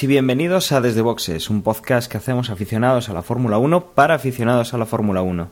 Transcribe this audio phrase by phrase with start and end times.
[0.00, 4.14] y bienvenidos a Desde Boxes, un podcast que hacemos aficionados a la Fórmula 1 para
[4.14, 5.50] aficionados a la Fórmula 1.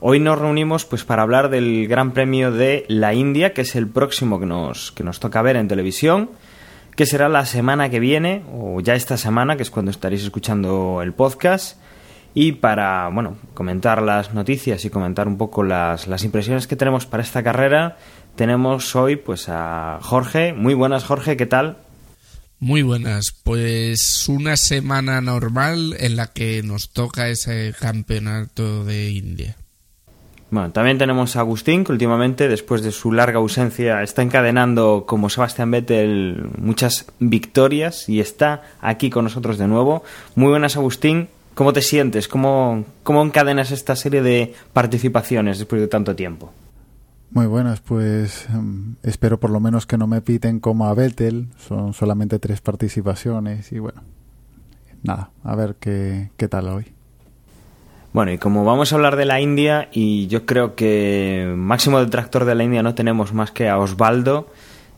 [0.00, 3.86] Hoy nos reunimos pues para hablar del Gran Premio de la India, que es el
[3.86, 6.30] próximo que nos, que nos toca ver en televisión,
[6.96, 11.00] que será la semana que viene, o ya esta semana, que es cuando estaréis escuchando
[11.00, 11.80] el podcast.
[12.34, 17.06] Y para, bueno, comentar las noticias y comentar un poco las, las impresiones que tenemos
[17.06, 17.96] para esta carrera,
[18.34, 20.52] tenemos hoy pues a Jorge.
[20.52, 21.87] Muy buenas, Jorge, ¿qué tal?
[22.60, 29.56] Muy buenas, pues una semana normal en la que nos toca ese campeonato de India.
[30.50, 35.30] Bueno, también tenemos a Agustín, que últimamente, después de su larga ausencia, está encadenando, como
[35.30, 40.02] Sebastián Vettel, muchas victorias y está aquí con nosotros de nuevo.
[40.34, 41.28] Muy buenas, Agustín.
[41.54, 42.26] ¿Cómo te sientes?
[42.26, 46.52] ¿Cómo, cómo encadenas esta serie de participaciones después de tanto tiempo?
[47.30, 51.48] Muy buenas, pues um, espero por lo menos que no me piten como a Vettel,
[51.58, 54.02] son solamente tres participaciones y bueno,
[55.02, 56.86] nada, a ver qué, qué tal hoy.
[58.14, 62.46] Bueno, y como vamos a hablar de la India, y yo creo que máximo detractor
[62.46, 64.48] de la India no tenemos más que a Osvaldo,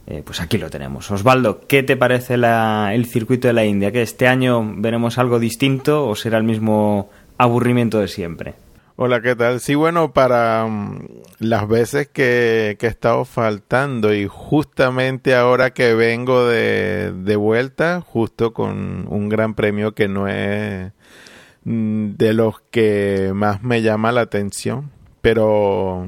[0.06, 1.10] eh, pues aquí lo tenemos.
[1.10, 3.90] Osvaldo, ¿qué te parece la, el circuito de la India?
[3.90, 8.54] ¿Que este año veremos algo distinto o será el mismo aburrimiento de siempre?
[9.02, 9.60] Hola, ¿qué tal?
[9.60, 10.98] Sí, bueno, para um,
[11.38, 18.02] las veces que, que, he estado faltando y justamente ahora que vengo de, de, vuelta,
[18.02, 20.92] justo con un gran premio que no es
[21.64, 24.90] de los que más me llama la atención,
[25.22, 26.06] pero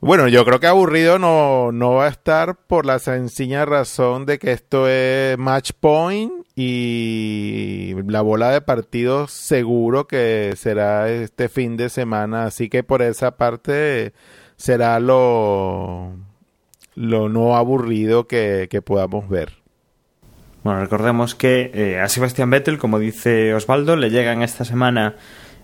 [0.00, 4.38] bueno, yo creo que aburrido no, no va a estar por la sencilla razón de
[4.38, 11.76] que esto es match point y la bola de partidos seguro que será este fin
[11.76, 14.12] de semana, así que por esa parte
[14.56, 16.12] será lo,
[16.94, 19.52] lo no aburrido que, que podamos ver.
[20.62, 25.16] Bueno, recordemos que eh, a Sebastián Vettel, como dice Osvaldo, le llegan esta semana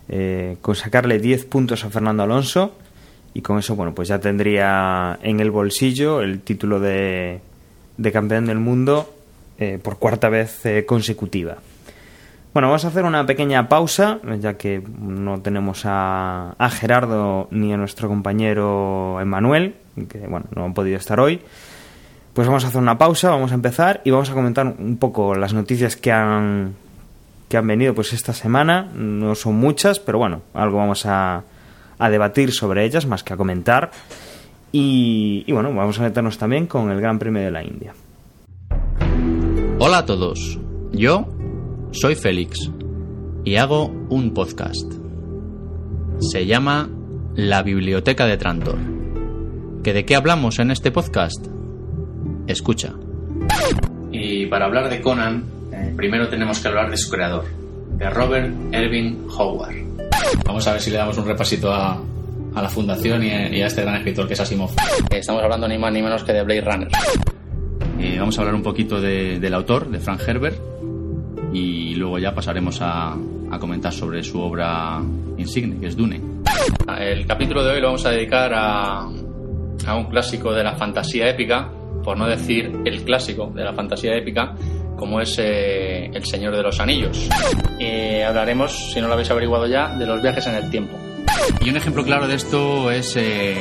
[0.08, 2.76] eh, con sacarle 10 puntos a Fernando Alonso
[3.34, 7.40] y con eso, bueno, pues ya tendría en el bolsillo el título de,
[7.96, 9.12] de campeón del mundo
[9.58, 11.56] eh, por cuarta vez eh, consecutiva.
[12.52, 17.72] Bueno, vamos a hacer una pequeña pausa, ya que no tenemos a, a Gerardo ni
[17.72, 19.74] a nuestro compañero Emanuel,
[20.08, 21.40] que bueno, no han podido estar hoy.
[22.32, 25.34] Pues vamos a hacer una pausa, vamos a empezar y vamos a comentar un poco
[25.34, 26.74] las noticias que han
[27.48, 28.88] que han venido pues esta semana.
[28.94, 31.42] No son muchas, pero bueno, algo vamos a,
[31.98, 33.90] a debatir sobre ellas más que a comentar.
[34.72, 37.94] Y, y, bueno, vamos a meternos también con el Gran Premio de la India.
[39.78, 40.58] Hola a todos,
[40.92, 41.28] yo
[41.92, 42.70] soy Félix
[43.44, 44.92] y hago un podcast.
[46.18, 46.88] Se llama
[47.34, 48.78] La Biblioteca de Trantor.
[49.82, 51.46] ¿Que ¿De qué hablamos en este podcast?
[52.46, 52.94] Escucha.
[54.10, 57.44] Y para hablar de Conan, eh, primero tenemos que hablar de su creador,
[57.98, 59.93] de Robert Erving Howard.
[60.44, 62.00] Vamos a ver si le damos un repasito a,
[62.54, 64.70] a la fundación y a, y a, este gran escritor que es Asimov.
[65.10, 66.88] Estamos hablando ni más ni menos que de Blade Runner.
[67.98, 70.56] Eh, vamos a hablar un poquito de, del autor, de Frank Herbert,
[71.52, 73.16] y luego ya pasaremos a,
[73.50, 75.00] a, comentar sobre su obra
[75.38, 76.20] insigne, que es Dune.
[76.98, 79.00] El capítulo de hoy lo vamos a dedicar a,
[79.86, 81.70] a un clásico de la fantasía épica,
[82.02, 84.54] por no decir el clásico de la fantasía épica,
[84.96, 87.28] como es eh, El Señor de los Anillos.
[87.78, 90.96] Eh, hablaremos, si no lo habéis averiguado ya, de los viajes en el tiempo.
[91.60, 93.56] Y un ejemplo claro de esto es eh,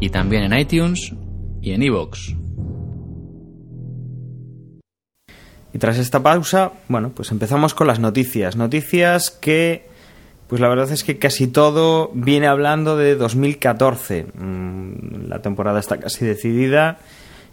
[0.01, 1.13] Y también en iTunes
[1.61, 2.40] y en iVoox.
[5.73, 8.57] Y tras esta pausa, bueno, pues empezamos con las noticias.
[8.57, 9.87] Noticias que,
[10.49, 14.27] pues la verdad es que casi todo viene hablando de 2014.
[15.29, 16.99] La temporada está casi decidida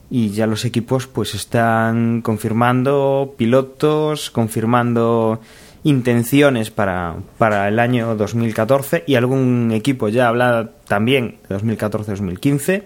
[0.09, 5.41] y ya los equipos pues están confirmando pilotos, confirmando
[5.83, 12.83] intenciones para, para el año 2014 y algún equipo ya habla también de 2014-2015.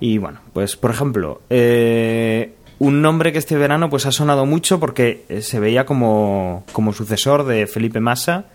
[0.00, 4.78] Y bueno, pues por ejemplo, eh, un nombre que este verano pues ha sonado mucho
[4.78, 8.46] porque se veía como, como sucesor de Felipe Massa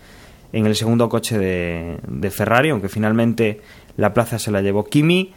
[0.52, 3.60] en el segundo coche de, de, Ferrari, aunque finalmente
[3.96, 5.34] la plaza se la llevó Kimi.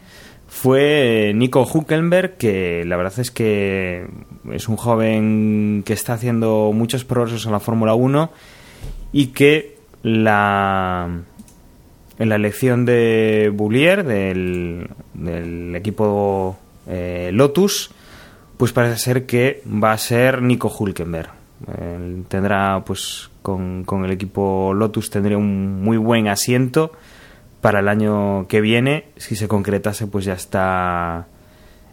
[0.48, 4.06] fue Nico Huckenberg, que la verdad es que
[4.52, 8.30] es un joven que está haciendo muchos progresos en la Fórmula 1
[9.12, 11.08] y que la
[12.18, 16.56] en la elección de Boulier del, del equipo
[16.88, 17.92] eh, Lotus
[18.58, 21.30] pues parece ser que va a ser Nico Hulkenberg.
[22.28, 26.92] Tendrá pues con, con, el equipo Lotus tendría un muy buen asiento
[27.60, 29.06] para el año que viene.
[29.16, 31.26] Si se concretase pues ya está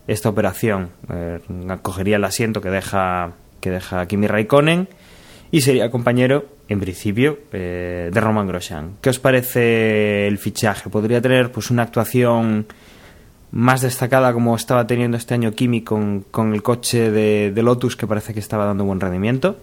[0.07, 0.89] esta operación.
[1.09, 1.39] Eh,
[1.81, 4.87] cogería el asiento que deja que deja Kimi Raikkonen
[5.51, 8.97] y sería compañero en principio eh, de Roman Grosjean.
[9.01, 10.89] ¿qué os parece el fichaje?
[10.89, 12.67] podría tener pues una actuación
[13.55, 18.05] más destacada como estaba teniendo este año Kimi con, con el coche de, Lotus que
[18.05, 19.57] parece que estaba dando buen rendimiento?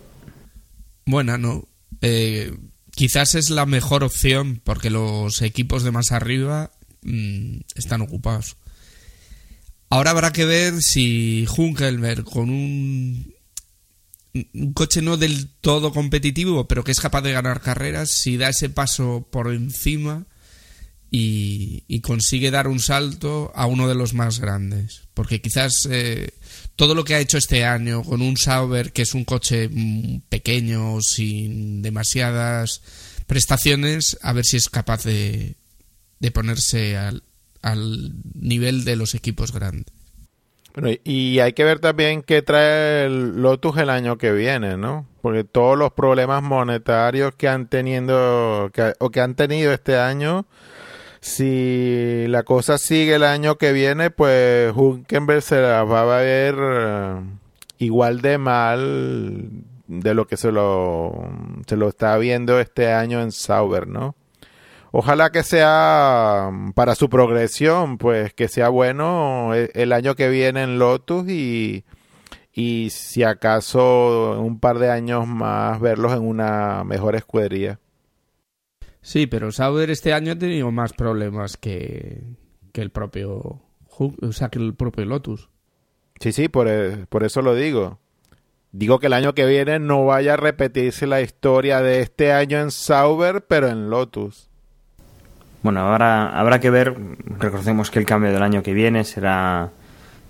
[1.04, 1.68] Bueno, no.
[2.00, 2.56] Eh,
[2.90, 6.70] quizás es la mejor opción porque los equipos de más arriba
[7.02, 8.56] mmm, están ocupados.
[9.90, 13.34] Ahora habrá que ver si Junkelberg con un
[14.72, 18.70] coche no del todo competitivo, pero que es capaz de ganar carreras, si da ese
[18.70, 20.24] paso por encima
[21.14, 25.02] y, y, consigue dar un salto a uno de los más grandes.
[25.12, 26.32] Porque quizás eh,
[26.74, 29.68] todo lo que ha hecho este año con un Sauber, que es un coche
[30.30, 32.80] pequeño, sin demasiadas
[33.26, 35.56] prestaciones, a ver si es capaz de,
[36.18, 37.22] de ponerse al,
[37.60, 39.92] al nivel de los equipos grandes.
[40.74, 45.06] Bueno, y hay que ver también qué trae el Lotus el año que viene, ¿no?
[45.20, 50.46] Porque todos los problemas monetarios que han teniendo que, o que han tenido este año
[51.22, 56.56] si la cosa sigue el año que viene, pues Hunkenberg se la va a ver
[56.60, 57.20] eh,
[57.78, 59.48] igual de mal
[59.86, 61.30] de lo que se lo,
[61.66, 64.16] se lo está viendo este año en Sauber, ¿no?
[64.90, 70.64] Ojalá que sea para su progresión, pues que sea bueno e, el año que viene
[70.64, 71.84] en Lotus y,
[72.52, 77.78] y si acaso un par de años más verlos en una mejor escudería.
[79.02, 82.22] Sí, pero Sauber este año ha tenido más problemas que,
[82.72, 83.60] que el propio
[83.98, 85.48] o sea, que el propio Lotus.
[86.20, 87.98] Sí, sí, por, e, por eso lo digo.
[88.72, 92.58] Digo que el año que viene no vaya a repetirse la historia de este año
[92.58, 94.48] en Sauber, pero en Lotus.
[95.62, 96.96] Bueno, ahora habrá que ver,
[97.38, 99.70] recordemos que el cambio del año que viene será,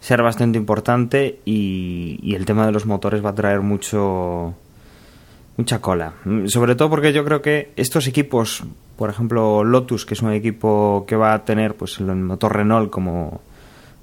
[0.00, 4.54] será bastante importante y, y el tema de los motores va a traer mucho,
[5.56, 6.14] mucha cola.
[6.46, 8.64] Sobre todo porque yo creo que estos equipos,
[8.96, 12.90] por ejemplo Lotus, que es un equipo que va a tener pues el motor Renault
[12.90, 13.40] como,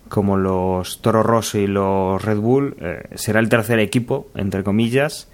[0.08, 5.28] como los Toro Rosso y los Red Bull, eh, será el tercer equipo, entre comillas,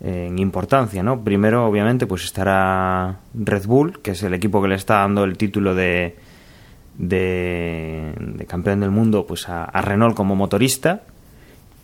[0.00, 1.22] en importancia, ¿no?
[1.22, 5.38] Primero, obviamente, pues estará Red Bull, que es el equipo que le está dando el
[5.38, 6.16] título de,
[6.98, 11.02] de, campeón del mundo pues a Renault como motorista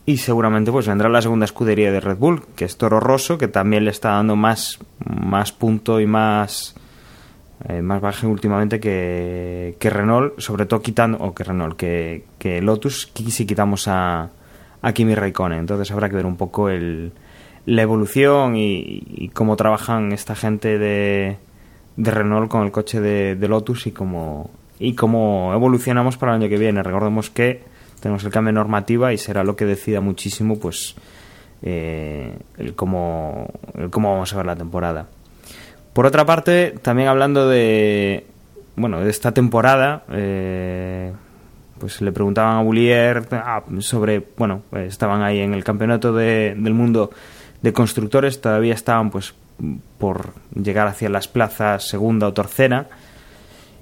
[0.08, 3.46] y seguramente pues vendrá la segunda escudería de Red Bull, que es Toro Rosso, que
[3.46, 6.74] también le está dando más, más punto y más
[7.68, 12.62] eh, más baje últimamente que, que, Renault, sobre todo quitando, o que Renault, que, que
[12.62, 14.30] Lotus, si quitamos a,
[14.80, 15.58] a Kimi Raikkonen.
[15.58, 17.12] Entonces habrá que ver un poco el,
[17.66, 21.36] la evolución y, y cómo trabajan esta gente de,
[21.96, 24.48] de Renault con el coche de, de Lotus y cómo,
[24.78, 26.82] y cómo evolucionamos para el año que viene.
[26.82, 27.67] Recordemos que
[28.00, 30.94] tenemos el cambio de normativa y será lo que decida muchísimo pues
[31.62, 35.06] eh, el, cómo, el cómo vamos a ver la temporada.
[35.92, 38.26] Por otra parte, también hablando de
[38.76, 41.12] bueno de esta temporada, eh,
[41.78, 46.74] pues le preguntaban a Boulier ah, sobre bueno estaban ahí en el campeonato de, del
[46.74, 47.10] mundo
[47.62, 49.34] de constructores todavía estaban pues
[49.98, 52.88] por llegar hacia las plazas segunda o tercera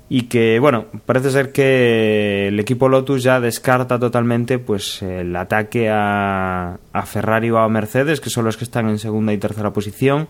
[0.08, 5.88] y que bueno parece ser que el equipo Lotus ya descarta totalmente pues el ataque
[5.90, 9.72] a, a Ferrari o a Mercedes que son los que están en segunda y tercera
[9.72, 10.28] posición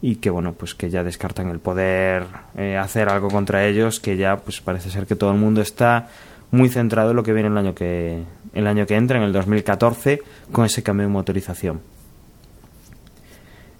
[0.00, 2.24] y que bueno pues que ya descartan el poder
[2.56, 6.08] eh, hacer algo contra ellos que ya pues parece ser que todo el mundo está
[6.50, 8.22] muy centrado en lo que viene el año que
[8.54, 10.22] el año que entra en el 2014
[10.52, 11.95] con ese cambio de motorización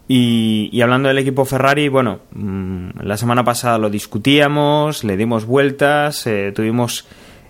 [0.09, 6.27] y, hablando del equipo Ferrari, bueno, mmm, la semana pasada lo discutíamos, le dimos vueltas,
[6.27, 7.07] eh, tuvimos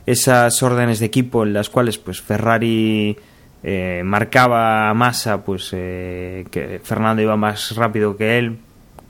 [0.06, 3.16] esas órdenes de equipo en las cuales pues Ferrari
[3.62, 8.58] eh, marcaba a Massa pues eh, que Fernando iba más rápido que él,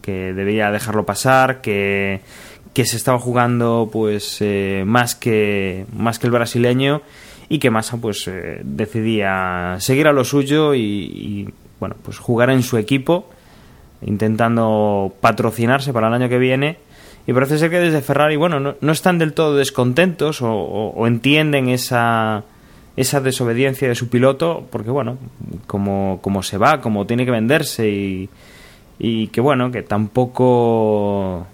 [0.01, 2.23] que debía dejarlo pasar, que,
[2.73, 7.03] que se estaba jugando pues eh, más que más que el brasileño
[7.49, 11.49] y que Massa pues eh, decidía seguir a lo suyo y, y
[11.79, 13.29] bueno pues jugar en su equipo
[14.07, 16.79] intentando patrocinarse para el año que viene
[17.27, 21.69] Y parece ser que desde Ferrari, bueno, no, no están del todo descontentos o, entienden
[21.69, 22.45] esa,
[22.97, 25.19] esa desobediencia de su piloto, porque bueno,
[25.67, 28.31] como, como se va, como tiene que venderse y,
[28.99, 31.47] y que bueno, que tampoco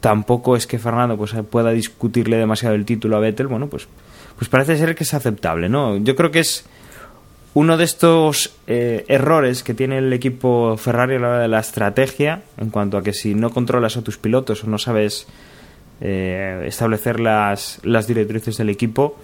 [0.00, 3.88] tampoco es que Fernando pues pueda discutirle demasiado el título a Vettel, bueno, pues
[4.36, 5.96] pues parece ser que es aceptable, ¿no?
[5.96, 6.64] Yo creo que es
[7.54, 11.60] uno de estos eh, errores que tiene el equipo Ferrari a la hora de la
[11.60, 15.26] estrategia, en cuanto a que si no controlas a tus pilotos o no sabes
[16.00, 19.18] eh, establecer las, las directrices del equipo,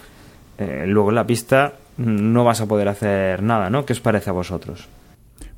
[0.59, 3.85] eh, luego en la pista no vas a poder hacer nada, ¿no?
[3.85, 4.89] ¿Qué os parece a vosotros?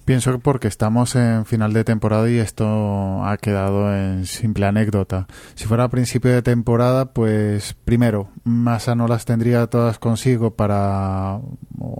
[0.06, 5.26] Pienso que porque estamos en final de temporada y esto ha quedado en simple anécdota.
[5.56, 11.40] Si fuera a principio de temporada, pues primero, Massa no las tendría todas consigo para...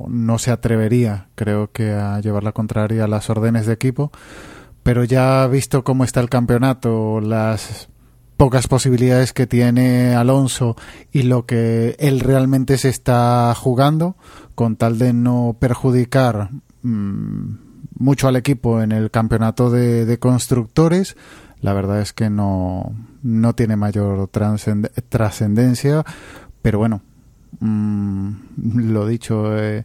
[0.07, 4.13] no se atrevería, creo que, a llevar la contraria a las órdenes de equipo.
[4.85, 7.89] Pero ya visto cómo está el campeonato, las
[8.37, 10.77] pocas posibilidades que tiene Alonso
[11.11, 14.15] y lo que él realmente se está jugando,
[14.55, 16.51] con tal de no perjudicar
[16.83, 17.66] mm,
[17.99, 21.17] mucho al equipo en el campeonato de, constructores,
[21.61, 24.29] la verdad es que no, no tiene mayor
[25.09, 26.05] trascendencia,
[26.63, 27.03] pero bueno,
[27.61, 28.31] mm,
[28.91, 29.85] lo dicho, eh,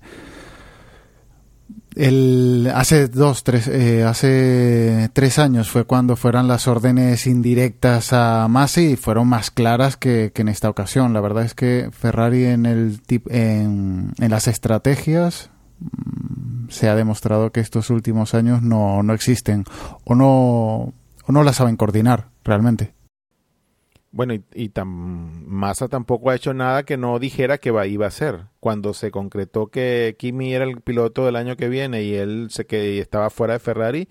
[1.95, 8.47] el, hace dos, tres, eh, hace tres años fue cuando fueron las órdenes indirectas a
[8.47, 11.13] Masi y fueron más claras que, que en esta ocasión.
[11.13, 15.49] La verdad es que Ferrari en el en, en las estrategias
[15.79, 16.40] mm,
[16.71, 19.65] se ha demostrado que estos últimos años no, no existen
[20.05, 20.93] o no,
[21.25, 22.93] o no la saben coordinar realmente.
[24.13, 28.09] Bueno, y, y Massa tampoco ha hecho nada que no dijera que va, iba a
[28.09, 28.45] hacer.
[28.59, 32.65] Cuando se concretó que Kimi era el piloto del año que viene y él se
[32.65, 34.09] que estaba fuera de Ferrari,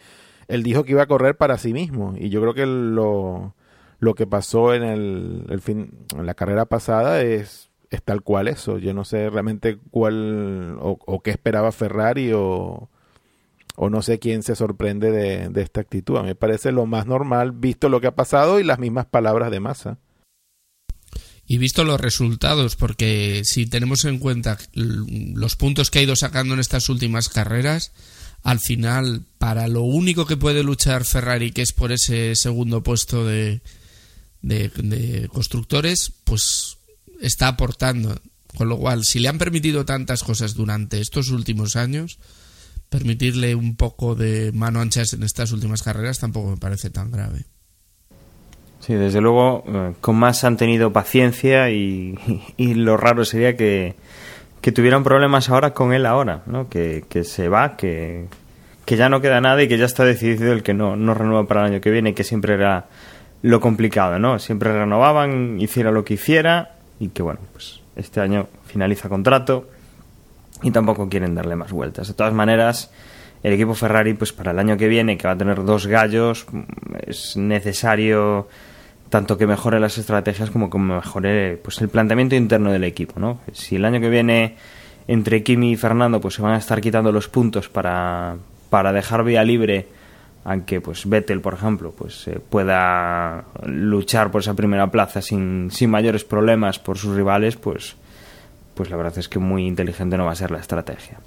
[0.49, 2.15] él dijo que iba a correr para sí mismo.
[2.17, 3.55] Y yo creo que lo,
[3.99, 8.49] lo que pasó en el, el fin, en la carrera pasada es, es tal cual
[8.49, 8.79] eso.
[8.79, 12.89] Yo no sé realmente cuál o, qué esperaba Ferrari o,
[13.77, 16.17] o no sé quién se sorprende de, esta actitud.
[16.17, 19.07] A mí me parece lo más normal visto lo que ha pasado y las mismas
[19.07, 19.99] palabras de Massa.
[21.47, 26.55] Y visto los resultados, porque si tenemos en cuenta los puntos que ha ido sacando
[26.55, 27.93] en estas últimas carreras,
[28.45, 33.27] al final, para lo único que puede luchar Ferrari, que es por ese segundo puesto
[33.27, 33.63] de,
[34.43, 36.79] de, de constructores, pues
[37.21, 38.21] está aportando.
[38.57, 42.19] Con lo cual, si le han permitido tantas cosas durante estos últimos años,
[42.89, 47.45] permitirle un poco de mano anchas en estas últimas carreras tampoco me parece tan grave.
[48.81, 52.19] Sí, desde luego, eh, con más han tenido paciencia y,
[52.57, 53.95] y lo raro sería que,
[54.61, 56.69] que tuvieran problemas ahora con él ahora, ¿no?
[56.69, 58.27] Que, que se va, que,
[58.85, 61.47] que ya no queda nada y que ya está decidido el que no, no renueva
[61.47, 62.89] para el año que viene, que siempre era
[63.43, 64.39] lo complicado, ¿no?
[64.39, 69.69] Siempre renovaban, hiciera lo que hiciera y que bueno, pues este año finaliza contrato
[70.63, 72.07] y tampoco quieren darle más vueltas.
[72.07, 72.93] De todas maneras,
[73.43, 76.47] el equipo Ferrari, pues para el año que viene, que va a tener dos gallos,
[77.07, 78.49] es necesario
[79.09, 83.41] tanto que mejore las estrategias como que mejore pues el planteamiento interno del equipo, ¿no?
[83.53, 84.57] Si el año que viene
[85.09, 88.37] entre Kimi y Fernando pues se van a estar quitando los puntos para,
[88.69, 89.89] para dejar vía libre
[90.45, 95.91] aunque pues Vettel por ejemplo pues eh, pueda luchar por esa primera plaza sin, sin
[95.91, 97.97] mayores problemas por sus rivales pues
[98.75, 101.19] pues la verdad es que muy inteligente no va a ser la estrategia.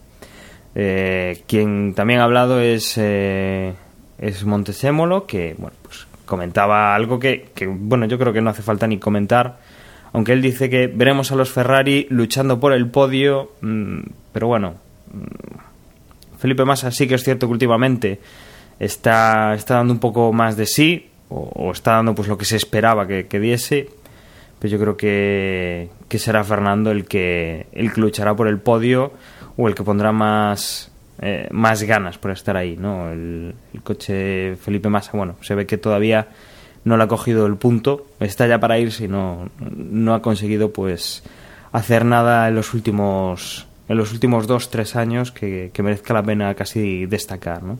[0.76, 3.74] Eh, quien también ha hablado es eh,
[4.18, 8.62] es Montesémolo que bueno pues comentaba algo que, que, bueno, yo creo que no hace
[8.62, 9.60] falta ni comentar,
[10.14, 14.00] aunque él dice que veremos a los Ferrari luchando por el podio, mmm,
[14.32, 14.76] pero bueno,
[15.12, 18.20] mmm, Felipe Massa sí que es cierto que últimamente
[18.84, 22.58] está, está dando un poco más de sí, o, está dando pues lo que se
[22.58, 23.90] esperaba que, diese,
[24.60, 29.14] pero yo creo que, será Fernando el que, el que luchará por el podio
[29.58, 33.12] o el que pondrá más eh, más ganas por estar ahí, ¿no?
[33.12, 36.28] El, el, coche Felipe Massa, bueno, se ve que todavía
[36.86, 40.74] no le ha cogido el punto, está ya para irse y no, no ha conseguido
[40.74, 41.24] pues
[41.72, 46.24] hacer nada en los últimos en los últimos dos, tres años que, que merezca la
[46.24, 47.78] pena casi destacar, ¿no?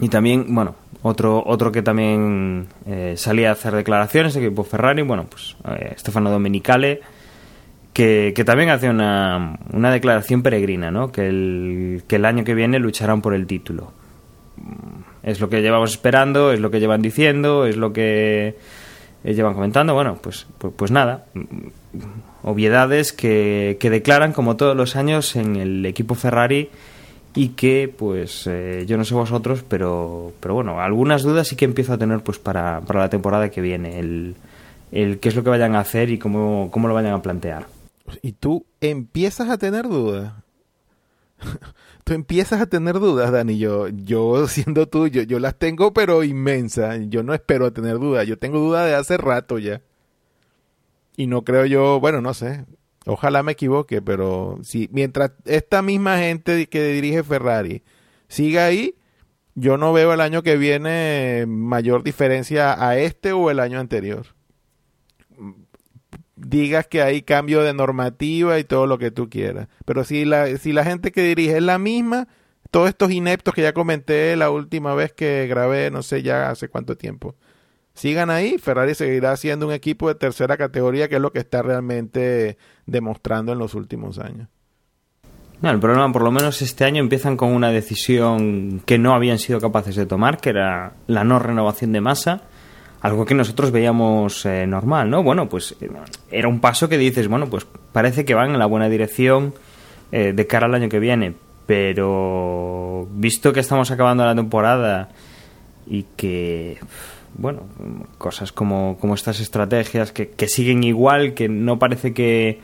[0.00, 5.02] Y también, bueno, otro, otro que también eh, salía a hacer declaraciones, el equipo Ferrari,
[5.02, 7.00] bueno, pues eh, Stefano Domenicale,
[7.92, 11.12] que, que, también hace una, una, declaración peregrina, ¿no?
[11.12, 13.92] Que el, que el año que viene lucharán por el título.
[15.22, 18.56] Es lo que llevamos esperando, es lo que llevan diciendo, es lo que
[19.22, 19.94] llevan comentando.
[19.94, 21.26] Bueno, pues, pues, pues nada.
[22.42, 26.70] Obviedades que, que, declaran, como todos los años, en el equipo Ferrari
[27.34, 31.64] y que pues eh, yo no sé vosotros pero pero bueno algunas dudas sí que
[31.64, 34.36] empiezo a tener pues para, para la temporada que viene el,
[34.92, 37.66] el qué es lo que vayan a hacer y cómo, cómo lo vayan a plantear.
[38.22, 40.32] Y tú empiezas a tener dudas
[42.04, 46.22] tú empiezas a tener dudas Dani yo yo siendo tú yo, yo las tengo pero
[46.22, 46.96] inmensa.
[46.96, 48.26] Yo no espero a tener dudas.
[48.26, 49.82] Yo tengo dudas de hace rato ya.
[51.16, 52.64] Y no creo yo bueno no sé
[53.06, 57.82] Ojalá me equivoque, pero si mientras esta misma gente que dirige Ferrari
[58.28, 58.94] siga ahí,
[59.54, 64.26] yo no veo el año que viene mayor diferencia a este o el año anterior.
[66.36, 69.68] Digas que hay cambio de normativa y todo lo que tú quieras.
[69.84, 72.26] Pero si la, si la gente que dirige es la misma,
[72.70, 76.68] todos estos ineptos que ya comenté la última vez que grabé, no sé ya hace
[76.68, 77.36] cuánto tiempo,
[77.94, 81.62] sigan ahí, Ferrari seguirá siendo un equipo de tercera categoría, que es lo que está
[81.62, 84.48] realmente demostrando en los últimos años.
[85.62, 89.38] No, el problema, por lo menos este año, empiezan con una decisión que no habían
[89.38, 92.42] sido capaces de tomar, que era la no renovación de masa,
[93.00, 95.22] algo que nosotros veíamos eh, normal, ¿no?
[95.22, 95.88] Bueno, pues eh,
[96.30, 99.54] era un paso que dices, bueno, pues parece que van en la buena dirección
[100.12, 101.34] eh, de cara al año que viene,
[101.66, 105.10] pero visto que estamos acabando la temporada
[105.86, 106.78] y que
[107.36, 107.62] bueno,
[108.18, 112.60] cosas como, como estas estrategias que, que, siguen igual, que no parece que,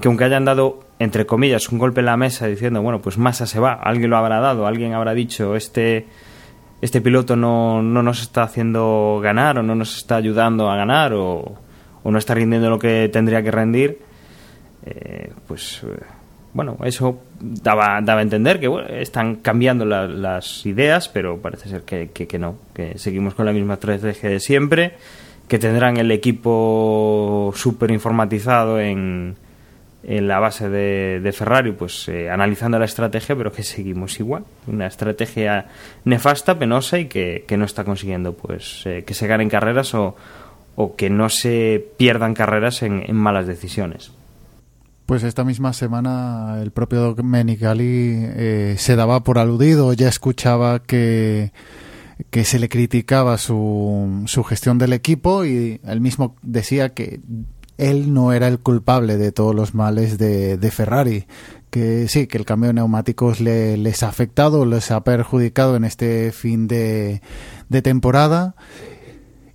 [0.00, 3.46] que aunque hayan dado, entre comillas, un golpe en la mesa diciendo, bueno, pues Massa
[3.46, 6.06] se va, alguien lo habrá dado, alguien habrá dicho, este,
[6.80, 11.14] este piloto no, no nos está haciendo ganar o no nos está ayudando a ganar
[11.14, 11.58] o,
[12.02, 13.98] o no está rindiendo lo que tendría que rendir,
[14.84, 15.82] eh, pues
[16.52, 18.68] bueno, eso daba, daba a entender que
[19.00, 23.74] están cambiando las ideas, pero parece ser que, que, no, que seguimos con la misma
[23.74, 24.94] estrategia de siempre,
[25.46, 29.36] que tendrán el equipo súper informatizado en,
[30.02, 34.44] en la base de, Ferrari, pues eh, analizando la estrategia, pero que seguimos igual.
[34.66, 35.66] Una estrategia
[36.04, 40.16] nefasta, penosa y que, que no está consiguiendo pues eh, que se ganen carreras o,
[40.74, 44.12] o que no se pierdan carreras en malas decisiones.
[45.10, 51.52] Pues esta misma semana el propio Domenicali eh, se daba por aludido, ya escuchaba que,
[52.30, 57.20] que se le criticaba su, su gestión del equipo y él mismo decía que
[57.76, 61.26] él no era el culpable de todos los males de, de Ferrari,
[61.70, 65.82] que sí, que el cambio de neumáticos le, les ha afectado, les ha perjudicado en
[65.82, 67.20] este fin de,
[67.68, 68.54] de temporada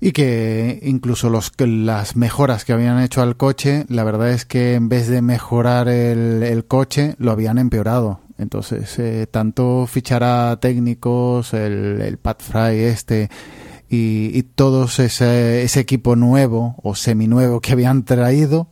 [0.05, 4.75] y que incluso los, las mejoras que habían hecho al coche, la verdad es que
[4.75, 8.19] en vez de mejorar el, el coche, lo habían empeorado.
[8.37, 13.31] Entonces, eh, tanto fichar a técnicos, el, Pat Fry este
[13.89, 18.67] y, todos ese, ese equipo nuevo o seminuevo que habían traído,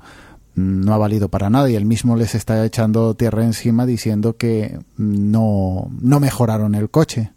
[0.53, 4.77] no ha valido para nada y él mismo les está echando tierra encima diciendo que
[4.97, 7.31] no, no mejoraron el coche.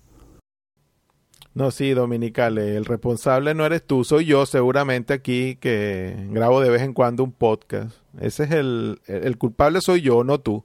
[1.56, 6.68] No, sí, Dominicale, el responsable no eres tú, soy yo seguramente aquí que grabo de
[6.68, 7.96] vez en cuando un podcast.
[8.20, 10.64] Ese es el, el culpable soy yo, no tú.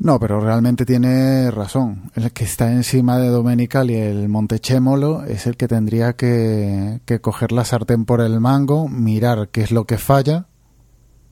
[0.00, 2.10] No, pero realmente tiene razón.
[2.16, 7.52] El que está encima de Domenicali, el Montechémolo, es el que tendría que, que coger
[7.52, 10.48] la sartén por el mango, mirar qué es lo que falla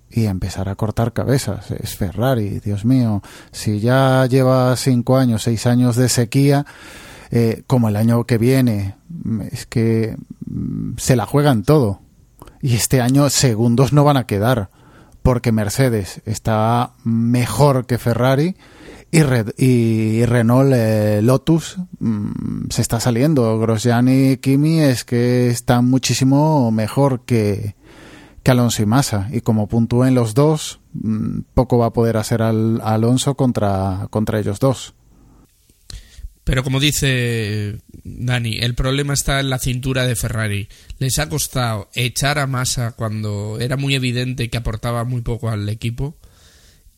[0.09, 1.73] y empezar a cortar cabezas.
[1.73, 3.23] Es Ferrari, Dios mío.
[3.51, 6.65] Si ya lleva cinco años, seis años de sequía,
[7.31, 8.97] eh, como el año que viene,
[9.51, 10.17] es que
[10.47, 12.01] mm, se la juegan todo.
[12.61, 14.71] Y este año segundos no van a quedar,
[15.23, 18.57] porque Mercedes está mejor que Ferrari
[19.13, 23.59] y, Red, y Renault eh, Lotus mmm, se está saliendo.
[23.59, 27.75] Grosjean y Kimi es que están muchísimo mejor que,
[28.43, 29.29] que Alonso y Massa.
[29.33, 30.81] Y como puntúen los dos,
[31.55, 34.95] poco va a poder hacer al, Alonso contra, contra ellos dos.
[36.45, 40.69] Pero como dice Dani, el problema está en la cintura de Ferrari.
[40.99, 45.69] Les ha costado echar a Massa cuando era muy evidente que aportaba muy poco al
[45.69, 46.17] equipo.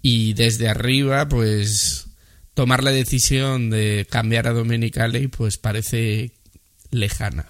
[0.00, 2.08] Y desde arriba, pues
[2.54, 6.32] tomar la decisión de cambiar a Domenicali, pues parece
[6.90, 7.46] lejana.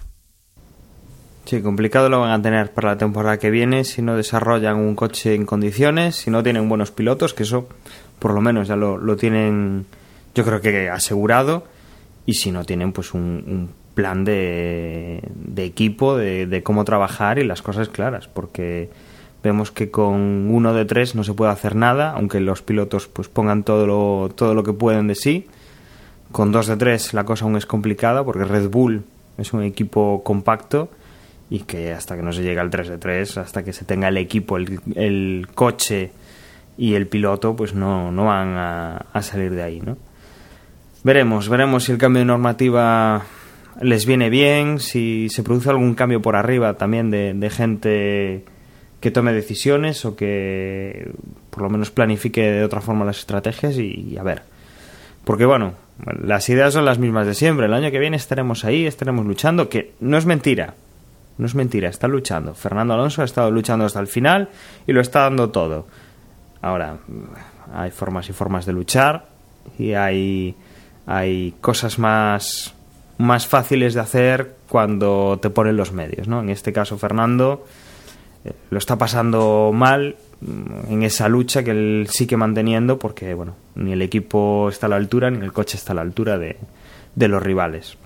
[1.45, 4.95] Sí, complicado lo van a tener para la temporada que viene si no desarrollan un
[4.95, 7.67] coche en condiciones, si no tienen buenos pilotos, que eso
[8.19, 9.85] por lo menos ya lo, lo tienen
[10.33, 11.67] yo creo que asegurado
[12.25, 17.43] y si no tienen pues un, plan de, de equipo, de, de, cómo trabajar y
[17.43, 18.89] las cosas claras, porque
[19.43, 23.27] vemos que con uno de tres no se puede hacer nada, aunque los pilotos pues
[23.27, 25.47] pongan todo lo, todo lo que pueden de sí.
[26.31, 29.03] Con dos de tres la cosa aún es complicada, porque Red Bull
[29.37, 30.89] es un equipo compacto
[31.49, 34.07] y que hasta que no se llegue al 3 de 3, hasta que se tenga
[34.07, 36.11] el equipo, el, coche
[36.77, 39.97] y el piloto, pues no, no van a salir de ahí, ¿no?
[41.03, 43.23] Veremos, veremos si el cambio de normativa
[43.81, 48.45] les viene bien, si se produce algún cambio por arriba también de, gente
[49.01, 51.11] que tome decisiones o que
[51.49, 54.43] por lo menos planifique de otra forma las estrategias y, a ver.
[55.25, 55.73] Porque bueno,
[56.21, 57.65] las ideas son las mismas de siempre.
[57.65, 60.75] El año que viene estaremos ahí, estaremos luchando, que no es mentira.
[61.37, 62.53] No es mentira, está luchando.
[62.53, 64.49] Fernando Alonso ha estado luchando hasta el final
[64.87, 65.87] y lo está dando todo.
[66.61, 66.97] Ahora,
[67.73, 69.25] hay formas y formas de luchar
[69.77, 70.55] y hay,
[71.05, 72.73] hay cosas más,
[73.17, 76.39] más fáciles de hacer cuando te ponen los medios, ¿no?
[76.41, 77.65] En este caso, Fernando
[78.69, 83.93] lo está pasando mal mm, en esa lucha que él sigue manteniendo porque bueno ni
[83.93, 86.57] el equipo está a la altura ni el coche está a la altura de,
[87.15, 87.97] de los rivales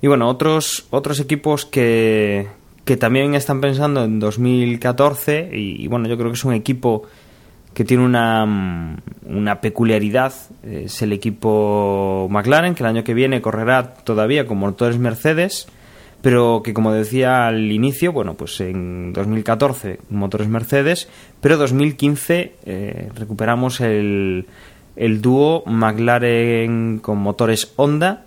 [0.00, 2.46] y bueno otros otros equipos que,
[2.84, 7.04] que también están pensando en 2014 y, y, bueno yo creo que es un equipo
[7.78, 8.96] que tiene una, mm,
[9.28, 10.32] una peculiaridad
[10.64, 15.68] es el equipo McLaren que el año que viene correrá todavía con motores Mercedes
[16.20, 21.08] pero que como decía al inicio, bueno, pues en 2014 motores Mercedes,
[21.40, 24.46] pero 2015 eh, recuperamos el,
[24.96, 28.24] el dúo McLaren con motores Honda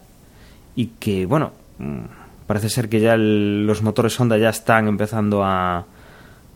[0.77, 1.99] y que, bueno, mm,
[2.47, 5.85] parece ser que ya los motores Honda ya están empezando a,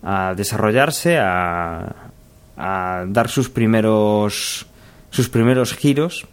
[0.01, 2.13] a desarrollarse, a,
[2.57, 4.67] a dar sus primeros
[5.09, 6.27] sus primeros giros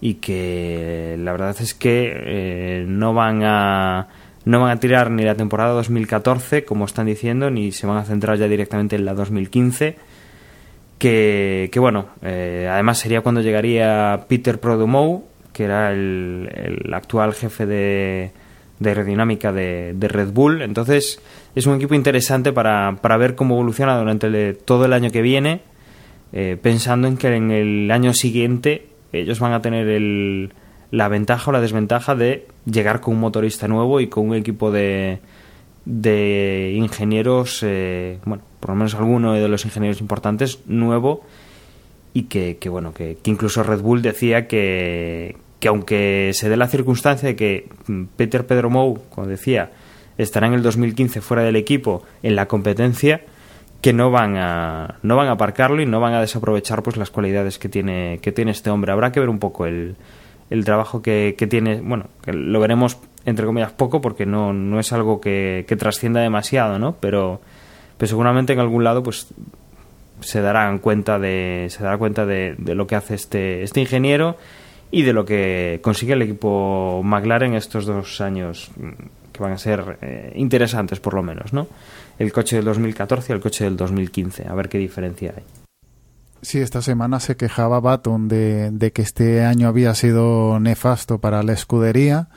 [0.00, 4.08] y que la verdad es que eh, no van a
[4.44, 8.04] no van a tirar ni la temporada 2014 como están diciendo ni se van a
[8.04, 9.96] centrar ya directamente en la 2015
[10.98, 17.66] que, que bueno eh, además sería cuando llegaría Peter Prodomou que era el actual jefe
[17.66, 18.32] de,
[18.80, 20.62] de aerodinámica de, de, Red Bull.
[20.62, 21.20] Entonces
[21.54, 25.60] es un equipo interesante para, para ver cómo evoluciona durante todo el año que viene
[26.32, 30.52] eh, pensando en que en el año siguiente ellos van a tener el,
[30.92, 34.70] la ventaja o la desventaja de llegar con un motorista nuevo y con un equipo
[34.70, 35.18] de,
[35.84, 41.22] de ingenieros, eh, bueno, por lo menos alguno de los ingenieros importantes nuevo
[42.14, 46.56] y que, que bueno, que, que, incluso Red Bull decía que, que aunque se dé
[46.56, 47.68] la circunstancia de que
[48.16, 49.70] Peter Pedro Mou, como decía,
[50.18, 53.22] estará en el 2015 fuera del equipo en la competencia,
[53.80, 57.10] que no van a no van a aparcarlo y no van a desaprovechar pues las
[57.10, 58.92] cualidades que tiene que tiene este hombre.
[58.92, 59.96] Habrá que ver un poco el,
[60.50, 64.80] el trabajo que, que tiene, bueno, que lo veremos entre comillas poco porque no, no
[64.80, 66.96] es algo que, que trascienda demasiado, ¿no?
[67.00, 67.40] Pero,
[67.98, 69.28] pero seguramente en algún lado pues
[70.20, 74.36] se darán cuenta de se dará cuenta de, de, lo que hace este este ingeniero
[74.90, 79.58] y de lo que consigue el equipo McLaren estos dos años mm, que van a
[79.58, 81.68] ser eh, interesantes por lo menos, ¿no?
[82.18, 85.44] El coche del 2014 y el coche del 2015, a ver qué diferencia hay.
[86.42, 91.42] Sí, esta semana se quejaba Baton de, de, que este año había sido nefasto para
[91.42, 92.28] la escudería.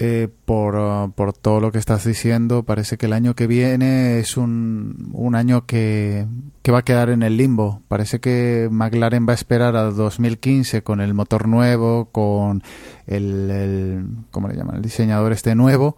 [0.00, 4.20] Eh, por, uh, por, todo lo que estás diciendo, parece que el año que viene
[4.20, 6.24] es un, un año que,
[6.62, 7.82] que, va a quedar en el limbo.
[7.88, 12.62] Parece que McLaren va a esperar a 2015 con el motor nuevo, con
[13.08, 14.76] el, el ¿cómo le llaman?
[14.76, 15.96] El diseñador este nuevo.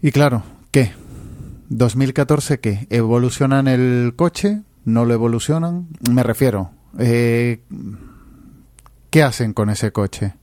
[0.00, 0.92] Y claro, ¿qué?
[1.68, 2.86] 2014 qué?
[2.88, 5.88] Evolucionan el coche, no lo evolucionan.
[6.10, 7.60] Me refiero, eh,
[9.10, 10.36] ¿qué hacen con ese coche?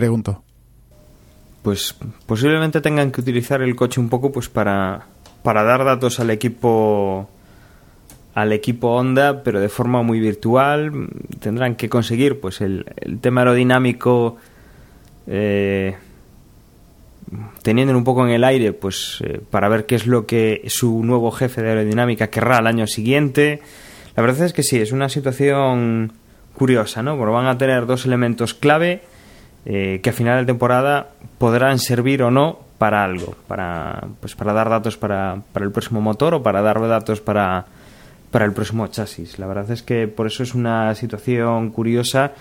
[0.00, 0.42] Pregunto.
[1.60, 5.08] Pues posiblemente tengan que utilizar el coche un poco pues para,
[5.42, 7.28] para dar datos al equipo
[8.32, 11.10] al equipo Honda, pero de forma muy virtual.
[11.38, 14.38] Tendrán que conseguir pues el, el tema aerodinámico
[15.26, 15.96] eh,
[17.62, 21.04] teniendo un poco en el aire, pues eh, para ver qué es lo que su
[21.04, 23.60] nuevo jefe de aerodinámica querrá al año siguiente.
[24.16, 26.14] La verdad es que sí, es una situación
[26.54, 27.18] curiosa, ¿no?
[27.18, 29.02] Porque van a tener dos elementos clave
[29.66, 34.52] eh, que a final de temporada podrán servir o no para algo, para pues para
[34.52, 37.66] dar datos para, para el próximo motor o para dar datos para,
[38.30, 39.38] para el próximo chasis.
[39.38, 42.32] La verdad es que por eso es una situación curiosa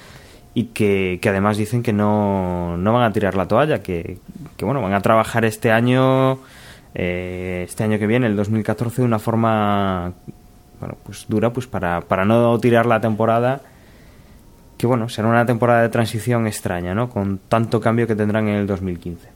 [0.53, 4.17] y que, que, además dicen que no, no van a tirar la toalla, que,
[4.57, 6.39] que bueno, van a trabajar este año,
[6.95, 10.13] eh, este año que viene, el 2014, de una forma
[10.79, 13.61] bueno, pues dura, pues para, para no tirar la temporada,
[14.79, 17.09] que bueno, será una temporada de transición extraña, ¿no?
[17.09, 19.27] Con tanto cambio que tendrán en el 2015.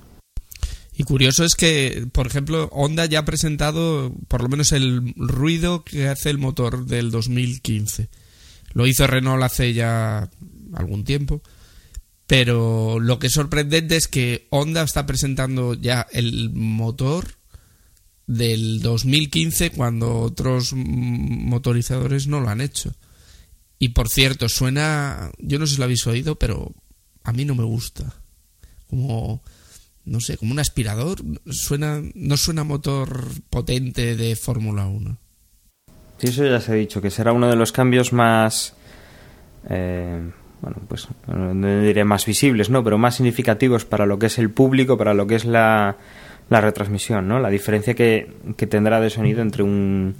[0.95, 5.83] Y curioso es que, por ejemplo, Honda ya ha presentado por lo menos el ruido
[5.83, 8.07] que hace el motor del 2015.
[8.71, 10.29] Lo hizo Renault hace ya
[10.73, 11.41] algún tiempo.
[12.25, 17.25] Pero lo que es sorprendente es que Honda está presentando ya el motor
[18.27, 22.93] del 2015 cuando otros motorizadores no lo han hecho.
[23.83, 26.71] Y por cierto, suena, yo no sé si lo habéis oído, pero
[27.21, 28.13] a mí no me gusta.
[28.89, 29.43] Como,
[30.05, 31.17] no sé, como un aspirador.
[31.47, 35.17] Suena, no suena motor potente de Fórmula 1.
[36.17, 38.73] Sí, eso ya se ha dicho, que será uno de los cambios más,
[39.69, 42.85] eh, bueno, pues no diré más visibles, ¿no?
[42.85, 45.97] Pero más significativos para lo que es el público, para lo que es la,
[46.49, 47.37] la retransmisión, ¿no?
[47.41, 50.15] La diferencia que, que tendrá de sonido entre un,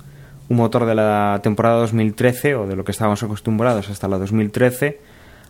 [0.50, 5.00] un motor de la temporada 2013 o de lo que estábamos acostumbrados hasta la 2013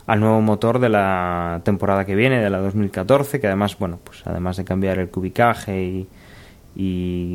[0.06, 4.22] al nuevo motor de la temporada que viene, de la 2014, que además, bueno, pues
[4.26, 6.08] además de cambiar el cubicaje y,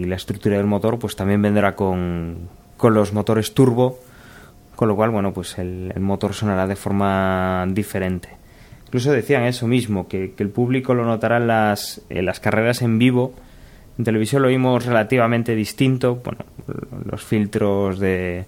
[0.05, 3.99] la estructura del motor, pues también vendrá con, con los motores turbo,
[4.75, 8.31] con lo cual, bueno, pues el, motor sonará de forma diferente.
[8.87, 12.99] Incluso decían eso mismo, que, el público lo notará en las, en las carreras en
[12.99, 13.35] vivo.
[13.99, 16.45] En televisión lo vimos relativamente distinto, bueno,
[17.05, 18.45] los filtros de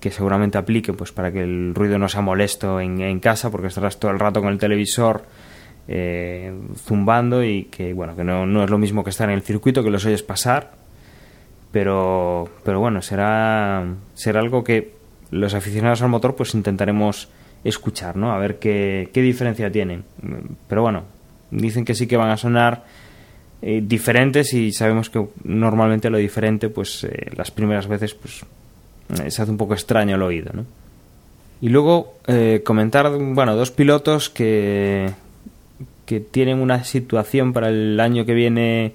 [0.00, 3.68] que seguramente apliquen pues para que el ruido no sea molesto en, en casa, porque
[3.68, 5.24] estarás todo el rato con el televisor
[5.88, 9.42] eh, zumbando y que bueno que no, no es lo mismo que estar en el
[9.42, 10.72] circuito que los oyes pasar
[11.76, 13.84] pero, pero bueno, será,
[14.14, 14.94] será algo que
[15.30, 17.28] los aficionados al motor pues intentaremos
[17.64, 18.32] escuchar, ¿no?
[18.32, 20.04] A ver qué, qué diferencia tienen.
[20.68, 21.02] Pero bueno,
[21.50, 22.84] dicen que sí que van a sonar
[23.62, 28.44] eh, diferentes y sabemos que normalmente lo diferente, pues eh, las primeras veces, pues
[29.20, 30.64] eh, se hace un poco extraño el oído, ¿no?
[31.62, 32.16] Y luego
[32.64, 35.08] comentar, bueno, dos pilotos que,
[36.04, 38.92] que tienen una situación para el año que viene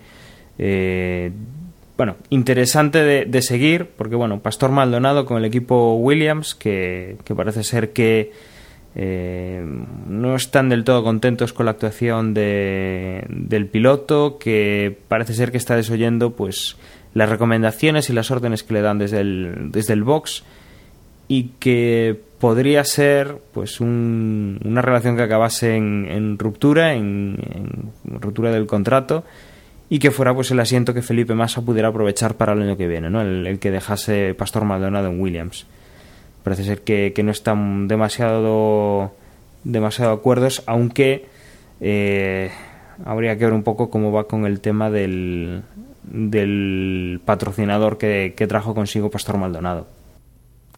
[2.02, 7.94] bueno, interesante de, seguir, porque bueno, Pastor Maldonado con el equipo Williams, que, parece ser
[7.94, 8.32] que
[8.96, 9.64] eh,
[10.08, 15.58] no están del todo contentos con la actuación de, del piloto, que parece ser que
[15.58, 16.78] está desoyendo pues
[17.14, 20.44] las recomendaciones y las órdenes que le dan desde el, desde el box
[21.28, 27.38] y que podría ser pues una relación que acabase en, ruptura, en
[28.04, 29.24] ruptura del contrato
[29.92, 32.88] y que fuera pues el asiento que Felipe Massa pudiera aprovechar para el año que
[32.88, 33.22] viene, ¿no?
[33.22, 35.66] el, que dejase Pastor Maldonado en Williams.
[36.44, 39.14] Parece ser que, no están demasiado,
[39.64, 41.28] demasiado acuerdos, aunque
[41.80, 42.52] eh,
[43.06, 45.64] habría que ver un poco cómo va con el tema del,
[46.04, 49.88] del patrocinador que, trajo consigo Pastor Maldonado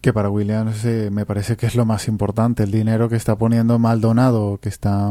[0.01, 2.63] que para Williams me parece que es lo más importante.
[2.63, 5.09] El dinero que está poniendo Maldonado, que está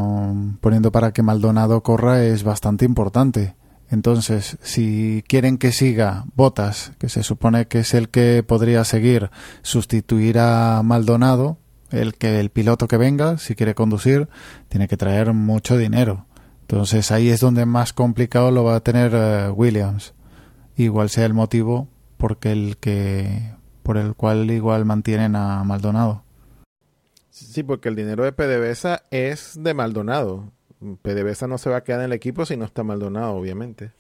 [0.61, 3.55] poniendo para que Maldonado corra, es bastante importante.
[3.93, 9.31] Entonces, si quieren que siga Botas, que se supone que es el que podría seguir,
[9.61, 11.59] sustituir a Maldonado,
[11.91, 14.31] el que el piloto que venga, si quiere conducir,
[14.69, 16.25] tiene que traer mucho dinero.
[16.63, 20.15] Entonces ahí es donde más complicado lo va a tener eh, Williams.
[20.75, 23.53] Igual sea el motivo porque el que
[23.83, 26.25] por el cual igual mantienen a Maldonado.
[27.29, 30.51] Sí, porque el dinero de PDVSA es de Maldonado.
[31.03, 33.93] PDVSA no se va a quedar en el equipo si no está Maldonado, obviamente.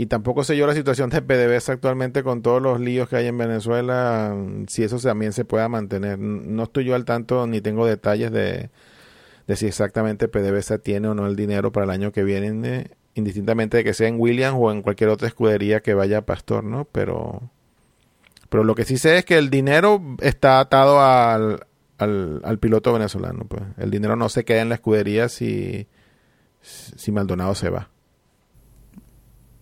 [0.00, 3.26] Y tampoco sé yo la situación de PDVSA actualmente con todos los líos que hay
[3.26, 4.32] en Venezuela,
[4.68, 6.20] si eso también se pueda mantener.
[6.20, 8.70] No estoy yo al tanto ni tengo detalles de,
[9.56, 13.84] si exactamente PDVSA tiene o no el dinero para el año que viene, indistintamente de
[13.84, 16.84] que sea en Williams o en cualquier otra escudería que vaya a Pastor, ¿no?
[16.92, 17.50] Pero,
[18.50, 21.66] pero lo que sí sé es que el dinero está atado al,
[21.98, 23.44] al, al piloto venezolano.
[23.46, 23.62] Pues.
[23.76, 25.86] El dinero no se queda en la escudería si,
[26.60, 27.88] si Maldonado se va.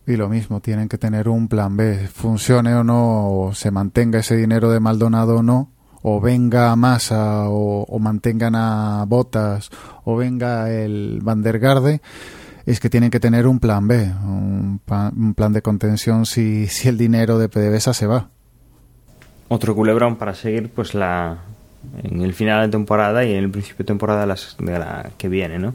[0.07, 4.21] Y lo mismo, tienen que tener un plan B, funcione o no, o se mantenga
[4.21, 5.73] ese dinero de Maldonado o no,
[6.03, 9.69] o venga a Massa, o, mantengan a Botas,
[10.05, 12.03] o venga el Van der Garde,
[12.67, 16.89] es que tienen que tener un plan B, un, un plan de contención si, si
[16.89, 18.31] el dinero de PDVSA se va.
[19.49, 21.39] Otro culebrón para seguir pues la,
[22.03, 25.59] en el final de temporada y en el principio de temporada de, la que viene,
[25.59, 25.75] ¿no?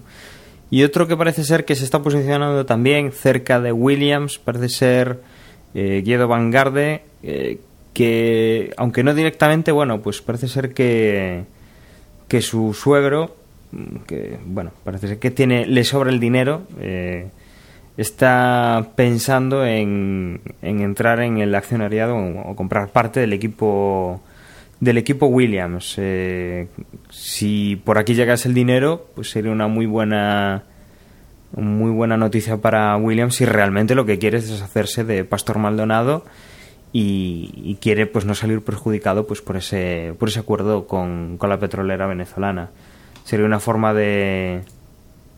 [0.70, 5.20] Y otro que parece ser que se está posicionando también cerca de Williams, parece ser
[5.74, 7.60] eh, Guido Van Garde, eh,
[7.94, 11.44] que aunque no directamente, bueno, pues parece ser que,
[12.30, 13.36] que su suegro,
[14.08, 17.28] que bueno, parece ser que tiene, le sobra el dinero, eh,
[17.98, 24.22] está pensando en, en, entrar en el accionariado o comprar parte del equipo
[24.82, 25.96] del equipo Williams.
[25.98, 26.68] Eh,
[27.10, 30.64] si por aquí llegase el dinero, pues sería una muy buena
[31.56, 36.24] muy buena noticia para Williams si realmente lo que quiere es deshacerse de Pastor Maldonado
[36.94, 41.60] y, quiere pues no salir perjudicado pues por ese por ese acuerdo con, con la
[41.60, 42.70] petrolera venezolana.
[43.24, 44.62] Sería una forma de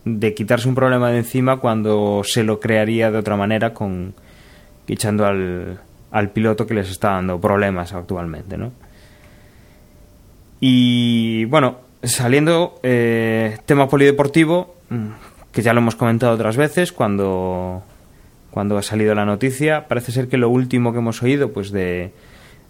[0.04, 4.14] de quitarse un problema de encima cuando se lo crearía de otra manera con
[4.86, 5.80] echando al,
[6.10, 8.72] al piloto que les está dando problemas actualmente, ¿no?
[10.60, 15.06] Y bueno, saliendo, eh, tema polideportivo, mm,
[15.52, 17.82] que ya lo hemos comentado otras veces cuando,
[18.50, 22.12] cuando ha salido la noticia, parece ser que lo último que hemos oído, pues de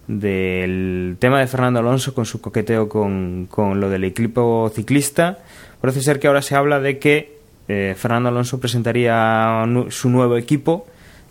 [0.07, 5.39] del tema de Fernando Alonso con su coqueteo con, con lo del equipo ciclista,
[5.81, 10.85] parece ser que ahora se habla de que eh, Fernando Alonso presentaría su nuevo equipo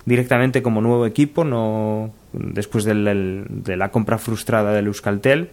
[0.07, 5.51] directamente como nuevo equipo, no después de la compra frustrada del Euskaltel.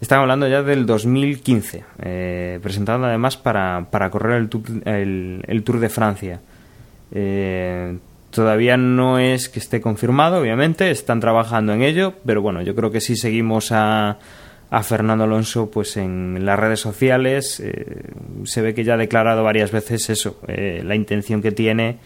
[0.00, 5.62] Están hablando ya del 2015, eh, presentando además para, para correr el tour, el, el
[5.64, 6.40] tour de Francia.
[7.10, 7.98] Eh,
[8.30, 12.92] todavía no es que esté confirmado, obviamente, están trabajando en ello, pero bueno, yo creo
[12.92, 14.18] que sí seguimos a,
[14.70, 17.60] a Fernando Alonso pues en las redes sociales.
[17.60, 18.02] Eh,
[18.44, 21.98] se ve que ya ha declarado varias veces eso, eh, la intención que tiene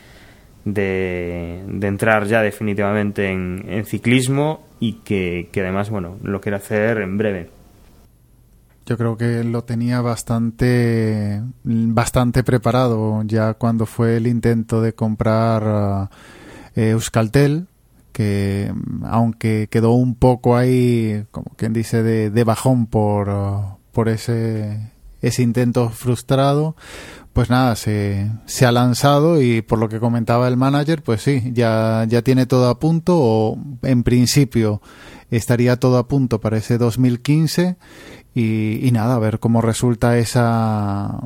[0.64, 6.56] de, de entrar ya definitivamente en, en ciclismo y que, que además, bueno, lo quiere
[6.56, 7.61] hacer en breve.
[8.84, 16.10] Yo creo que lo tenía bastante, bastante preparado ya cuando fue el intento de comprar
[16.76, 17.68] uh, Euskaltel,
[18.12, 18.72] que
[19.04, 24.90] aunque quedó un poco ahí, como quien dice, de, de bajón por, uh, por ese,
[25.20, 26.74] ese intento frustrado,
[27.32, 31.50] pues nada, se, se ha lanzado y por lo que comentaba el manager, pues sí,
[31.54, 34.82] ya, ya tiene todo a punto o en principio
[35.30, 37.76] estaría todo a punto para ese 2015
[38.34, 41.18] y, y nada, a ver cómo resulta esa,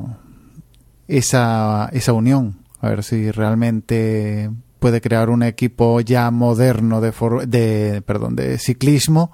[1.07, 2.59] esa, esa unión.
[2.79, 8.59] A ver si realmente puede crear un equipo ya moderno de, for, de, perdón, de
[8.59, 9.31] ciclismo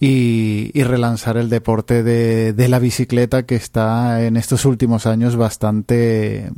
[0.00, 5.36] y, y relanzar el deporte de, de, la bicicleta que está en estos últimos años
[5.36, 6.50] bastante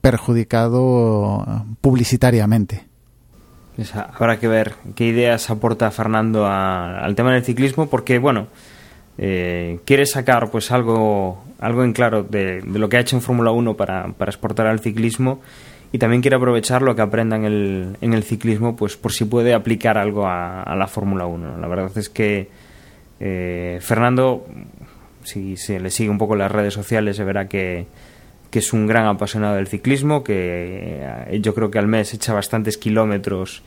[0.00, 2.86] perjudicado publicitariamente.
[3.94, 8.48] Habrá que ver qué ideas aporta Fernando a, al tema del ciclismo, porque, bueno,
[9.18, 13.50] eh, quiere sacar pues algo, algo en claro de, lo que ha hecho en Fórmula
[13.50, 15.40] 1 para, para, exportar al ciclismo
[15.92, 19.24] y también quiere aprovechar lo que aprenda en el, en el ciclismo pues por si
[19.24, 21.58] puede aplicar algo a, a la Fórmula 1.
[21.58, 22.48] La verdad es que
[23.24, 24.44] eh, Fernando,
[25.22, 27.86] si se le sigue un poco las redes sociales, se verá que,
[28.50, 32.32] que es un gran apasionado del ciclismo, que eh, yo creo que al mes echa
[32.32, 33.62] bastantes kilómetros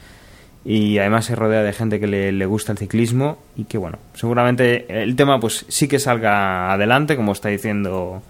[0.65, 3.99] y además se rodea de gente que le, le, gusta el ciclismo y que bueno,
[4.15, 8.23] seguramente el tema pues sí que salga adelante, como está diciendo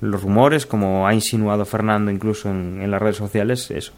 [0.00, 3.92] los rumores, como ha insinuado Fernando incluso en, en las redes sociales, eso.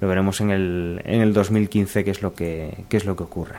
[0.00, 3.24] Lo veremos en el, en el 2015 qué es lo que qué es lo que
[3.24, 3.56] ocurre.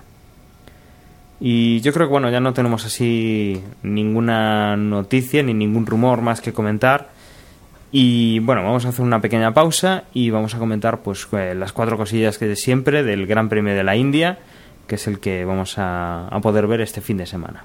[1.40, 6.42] Y yo creo que bueno, ya no tenemos así ninguna noticia ni ningún rumor más
[6.42, 7.10] que comentar.
[7.92, 11.74] Y bueno, vamos a hacer una pequeña pausa y vamos a comentar pues eh, las
[11.74, 14.40] cuatro cosillas que de siempre del Gran Premio de la India,
[14.88, 17.64] que es el que vamos a, a poder ver este fin de semana.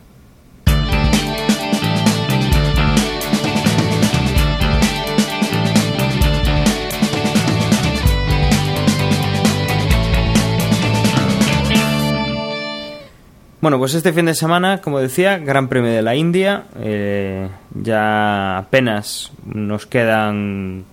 [13.64, 16.64] Bueno, pues este fin de semana, como decía, Gran Premio de la India.
[16.80, 20.84] Eh, ya apenas nos quedan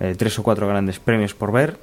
[0.00, 1.76] eh, tres o cuatro grandes premios por ver,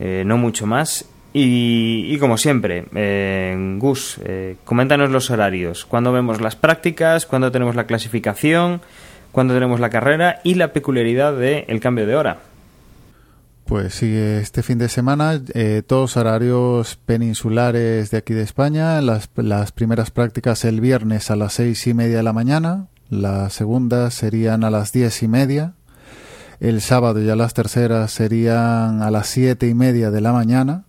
[0.00, 1.08] eh, no mucho más.
[1.32, 4.18] Y, como siempre, eh, Gus,
[4.64, 5.84] coméntanos los horarios.
[5.84, 7.24] ¿Cuándo vemos las prácticas?
[7.24, 8.80] ¿Cuándo tenemos la clasificación?
[9.30, 10.40] ¿Cuándo tenemos la carrera?
[10.42, 12.38] Y la peculiaridad del el cambio de hora.
[13.72, 19.00] Pues sí, este fin de semana eh, todos horarios peninsulares de aquí de España.
[19.00, 23.54] Las, las, primeras prácticas el viernes a las seis y media de la mañana, las
[23.54, 25.72] segundas serían a las diez y media,
[26.60, 30.84] el sábado ya las terceras serían a las siete y media de la mañana,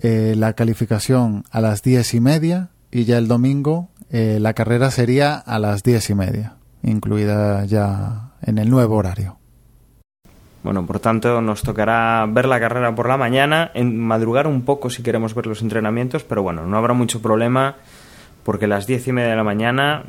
[0.00, 4.90] eh, la calificación a las diez y media y ya el domingo eh, la carrera
[4.90, 9.38] sería a las diez y media, incluida ya en el nuevo horario.
[10.66, 14.90] Bueno, por tanto, nos tocará ver la carrera por la mañana, en madrugar un poco
[14.90, 17.76] si queremos ver los entrenamientos, pero bueno, no habrá mucho problema
[18.42, 20.02] porque las diez y media de la mañana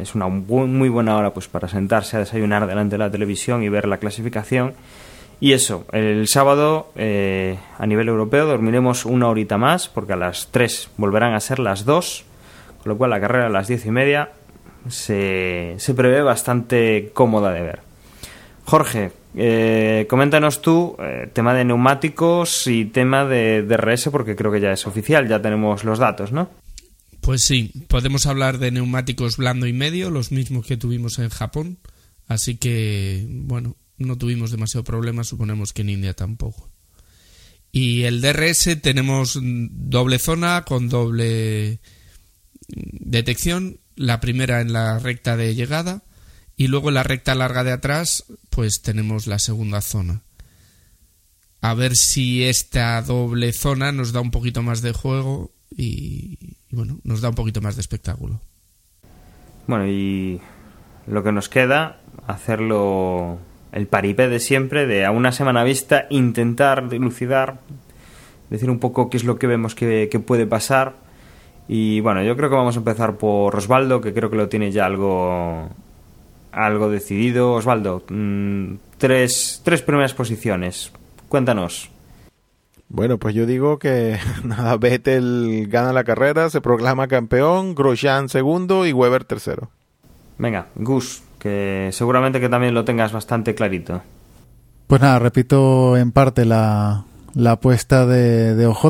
[0.00, 3.68] es una muy buena hora pues para sentarse a desayunar delante de la televisión y
[3.68, 4.72] ver la clasificación.
[5.40, 10.48] Y eso, el sábado eh, a nivel europeo dormiremos una horita más porque a las
[10.50, 12.24] 3 volverán a ser las 2,
[12.82, 14.30] con lo cual la carrera a las diez y media
[14.88, 17.80] se, se prevé bastante cómoda de ver.
[18.64, 24.60] Jorge, eh, coméntanos tú eh, tema de neumáticos y tema de DRS, porque creo que
[24.60, 26.50] ya es oficial, ya tenemos los datos, ¿no?
[27.20, 31.78] Pues sí, podemos hablar de neumáticos blando y medio, los mismos que tuvimos en Japón,
[32.26, 36.70] así que, bueno, no tuvimos demasiado problema, suponemos que en India tampoco.
[37.70, 41.80] Y el DRS tenemos doble zona con doble
[42.68, 46.02] detección la primera en la recta de llegada
[46.58, 50.22] y luego la recta larga de atrás pues tenemos la segunda zona.
[51.60, 56.76] A ver si esta doble zona nos da un poquito más de juego y, y
[56.76, 58.40] bueno, nos da un poquito más de espectáculo.
[59.68, 60.40] Bueno, y
[61.06, 63.38] lo que nos queda, hacerlo
[63.70, 67.60] el paripé de siempre, de a una semana vista, intentar dilucidar,
[68.50, 70.96] decir un poco qué es lo que vemos que, que puede pasar.
[71.68, 74.72] Y bueno, yo creo que vamos a empezar por Osvaldo, que creo que lo tiene
[74.72, 75.68] ya algo,
[76.52, 77.52] algo decidido.
[77.52, 80.92] Osvaldo, mm, tres, tres primeras posiciones.
[81.28, 81.90] Cuéntanos.
[82.88, 88.86] Bueno, pues yo digo que nada, Vettel gana la carrera, se proclama campeón, Grosjean segundo
[88.86, 89.70] y Weber tercero.
[90.38, 94.02] Venga, Gus, que seguramente que también lo tengas bastante clarito.
[94.86, 98.86] Pues nada, repito en parte la, la apuesta de, de OJ.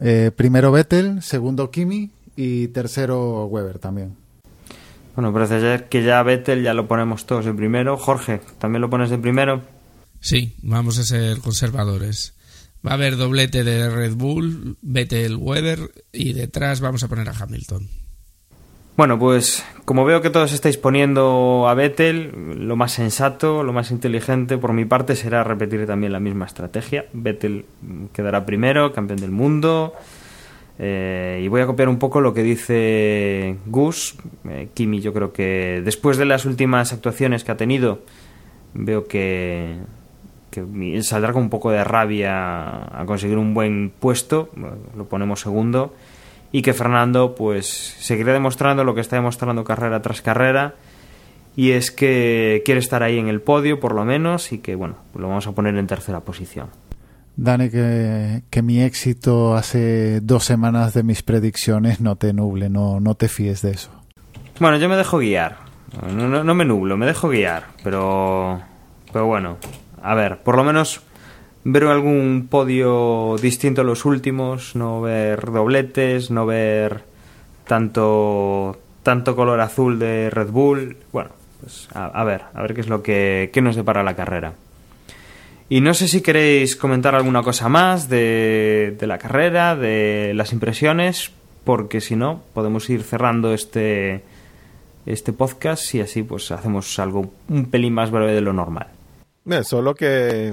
[0.00, 4.16] Eh, primero Vettel, segundo Kimi y tercero Weber también.
[5.16, 7.96] Bueno, parece ser que ya Vettel ya lo ponemos todos en primero.
[7.96, 9.62] Jorge, ¿también lo pones en primero?
[10.20, 12.34] Sí, vamos a ser conservadores.
[12.86, 15.78] Va a haber doblete de Red Bull, Vettel, Weber
[16.12, 17.88] y detrás vamos a poner a Hamilton.
[18.98, 23.90] Bueno, pues como veo que todos estáis poniendo a Vettel, lo más sensato, lo más
[23.90, 27.06] inteligente por mi parte será repetir también la misma estrategia.
[27.14, 27.64] Vettel
[28.12, 29.94] quedará primero, campeón del mundo.
[30.78, 34.16] Eh, y voy a copiar un poco lo que dice Gus.
[34.48, 38.00] Eh, Kimi, yo creo que después de las últimas actuaciones que ha tenido,
[38.74, 39.76] veo que,
[40.50, 44.50] que saldrá con un poco de rabia a conseguir un buen puesto.
[44.96, 45.94] Lo ponemos segundo
[46.52, 47.66] y que Fernando pues
[47.98, 50.74] seguirá demostrando lo que está demostrando carrera tras carrera
[51.56, 54.96] y es que quiere estar ahí en el podio por lo menos y que bueno
[55.14, 56.68] lo vamos a poner en tercera posición
[57.36, 62.98] Dani, que, que mi éxito hace dos semanas de mis predicciones no te nuble, no,
[62.98, 63.90] no te fíes de eso.
[64.58, 65.58] Bueno, yo me dejo guiar.
[66.02, 67.64] No, no, no me nublo, me dejo guiar.
[67.84, 68.60] Pero,
[69.12, 69.58] pero bueno,
[70.02, 71.02] a ver, por lo menos
[71.64, 77.04] ver algún podio distinto a los últimos, no ver dobletes, no ver
[77.66, 80.96] tanto tanto color azul de Red Bull.
[81.12, 81.30] Bueno,
[81.60, 84.54] pues a, a ver, a ver qué es lo que qué nos depara la carrera.
[85.68, 90.52] Y no sé si queréis comentar alguna cosa más de, de la carrera, de las
[90.52, 91.32] impresiones,
[91.64, 94.22] porque si no, podemos ir cerrando este,
[95.06, 98.86] este podcast y así pues hacemos algo un pelín más breve de lo normal.
[99.62, 100.52] Solo que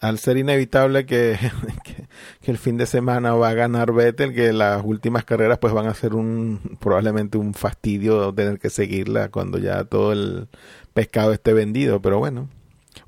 [0.00, 1.38] al ser inevitable que,
[1.84, 2.08] que,
[2.40, 5.86] que el fin de semana va a ganar Vettel, que las últimas carreras pues van
[5.86, 10.48] a ser un probablemente un fastidio tener que seguirla cuando ya todo el
[10.94, 12.48] pescado esté vendido, pero bueno.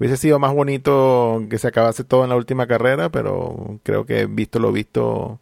[0.01, 4.25] Hubiese sido más bonito que se acabase todo en la última carrera, pero creo que
[4.25, 5.41] visto lo visto,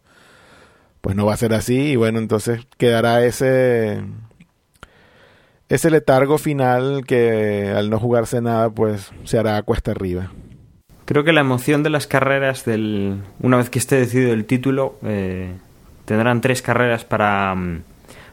[1.00, 1.92] pues no va a ser así.
[1.92, 4.02] Y bueno, entonces quedará ese,
[5.68, 10.32] ese letargo final que al no jugarse nada, pues se hará cuesta arriba.
[11.04, 14.98] Creo que la emoción de las carreras, del una vez que esté decidido el título,
[15.04, 15.52] eh,
[16.04, 17.54] tendrán tres carreras para,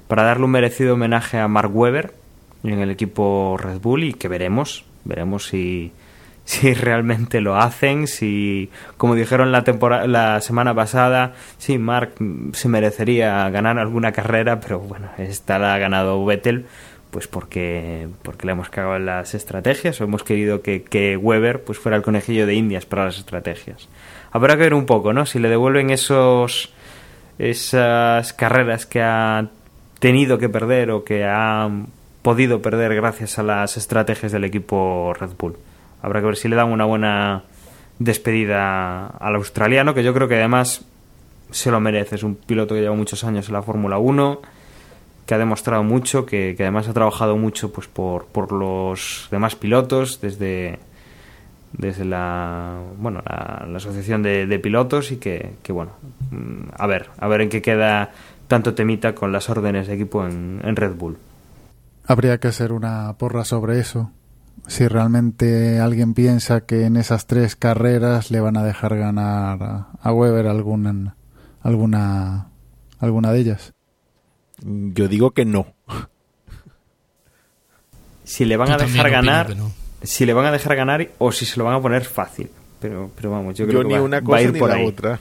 [0.07, 2.15] para darle un merecido homenaje a Mark Webber
[2.63, 5.93] en el equipo Red Bull y que veremos, veremos si,
[6.45, 9.63] si realmente lo hacen, si, como dijeron la,
[10.07, 12.13] la semana pasada, sí, Mark
[12.53, 16.67] se merecería ganar alguna carrera, pero bueno, esta la ha ganado Vettel,
[17.09, 21.63] pues porque, porque le hemos cagado en las estrategias o hemos querido que, que Weber
[21.63, 23.89] pues fuera el conejillo de indias para las estrategias.
[24.31, 25.25] Habrá que ver un poco, ¿no?
[25.25, 26.73] Si le devuelven esos
[27.39, 29.47] esas carreras que ha
[29.99, 31.69] tenido que perder o que ha
[32.21, 35.57] podido perder gracias a las estrategias del equipo Red Bull.
[36.01, 37.43] Habrá que ver si le dan una buena
[37.99, 40.85] despedida al australiano, que yo creo que además
[41.51, 42.15] se lo merece.
[42.15, 44.41] Es un piloto que lleva muchos años en la Fórmula 1,
[45.25, 49.55] que ha demostrado mucho, que, que además ha trabajado mucho pues por, por los demás
[49.55, 50.79] pilotos, desde,
[51.77, 55.91] desde la bueno la, la asociación de, de, pilotos y que, que, bueno
[56.77, 58.11] a ver a ver en qué queda
[58.47, 61.17] tanto temita con las órdenes de equipo en, en Red Bull
[62.05, 64.11] habría que hacer una porra sobre eso
[64.67, 69.87] si realmente alguien piensa que en esas tres carreras le van a dejar ganar a,
[70.01, 71.15] a Weber alguna
[71.61, 72.49] alguna
[72.99, 73.73] alguna de ellas.
[74.61, 75.73] Yo digo que no.
[78.23, 79.71] Si le van Yo a dejar ganar no.
[80.01, 82.49] si le van a dejar ganar o si se lo van a poner fácil.
[82.79, 84.69] Pero pero vamos yo creo yo que ni va, una va a ir ni por
[84.69, 84.85] la ahí.
[84.85, 85.19] otra.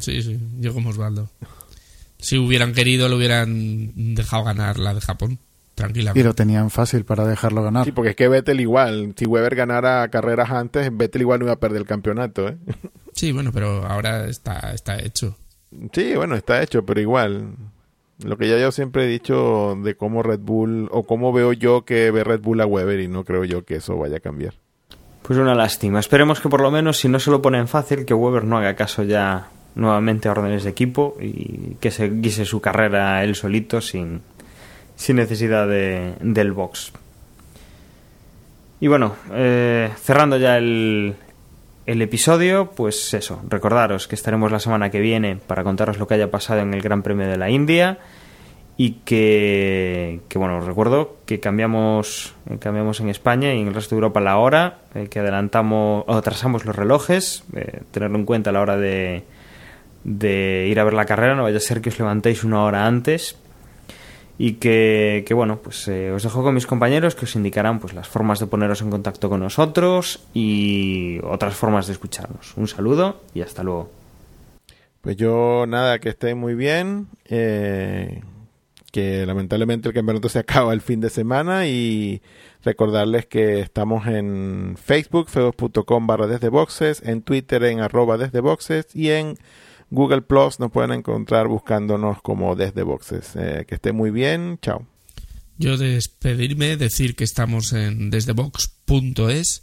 [0.00, 1.28] Sí, sí, yo como Osvaldo.
[2.18, 5.38] Si hubieran querido, lo hubieran dejado ganar la de Japón,
[5.72, 6.24] y tranquilamente.
[6.24, 10.08] lo tenían fácil para dejarlo ganar Sí, porque es que Vettel igual, si Weber ganara
[10.08, 12.56] carreras antes, Vettel igual no iba a perder el campeonato, ¿eh?
[13.12, 15.36] Sí, bueno, pero ahora está, está hecho.
[15.92, 17.56] Sí, bueno, está hecho, pero igual.
[18.24, 21.84] Lo que ya yo siempre he dicho de cómo Red Bull, o cómo veo yo
[21.84, 24.54] que ve Red Bull a Weber y no creo yo que eso vaya a cambiar.
[25.22, 26.00] Pues una lástima.
[26.00, 28.74] Esperemos que por lo menos, si no se lo ponen fácil, que Weber no haga
[28.74, 33.80] caso ya nuevamente a órdenes de equipo y que se guise su carrera él solito
[33.80, 34.20] sin,
[34.96, 36.92] sin necesidad de, del box.
[38.80, 41.14] Y bueno, eh, cerrando ya el,
[41.86, 46.14] el episodio, pues eso, recordaros que estaremos la semana que viene para contaros lo que
[46.14, 47.98] haya pasado en el Gran Premio de la India
[48.76, 53.74] y que, que bueno, os recuerdo que cambiamos, eh, cambiamos en España y en el
[53.74, 58.24] resto de Europa la hora, eh, que adelantamos o atrasamos los relojes, eh, tenerlo en
[58.24, 59.24] cuenta a la hora de,
[60.04, 62.86] de ir a ver la carrera, no vaya a ser que os levantéis una hora
[62.86, 63.38] antes
[64.44, 67.94] y que, que bueno, pues eh, os dejo con mis compañeros que os indicarán pues
[67.94, 72.52] las formas de poneros en contacto con nosotros y otras formas de escucharnos.
[72.56, 73.92] Un saludo y hasta luego.
[75.00, 78.20] Pues yo nada, que estéis muy bien, eh,
[78.90, 82.20] que lamentablemente el campeonato se acaba el fin de semana y
[82.64, 88.88] recordarles que estamos en Facebook, facebook.com barra desde boxes, en Twitter en arroba desde boxes
[88.92, 89.36] y en
[89.92, 93.32] Google Plus nos pueden encontrar buscándonos como desde boxes.
[93.36, 94.86] Eh, que esté muy bien, chao.
[95.58, 99.62] Yo despedirme, decir que estamos en desdebox.es.